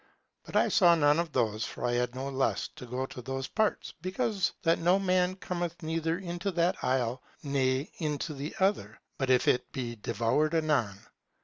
[0.43, 3.47] But I saw none of those, for I had no lust to go to those
[3.47, 9.29] parts, because that no man cometh neither into that isle ne into the other, but
[9.29, 11.01] if he be devoured anon.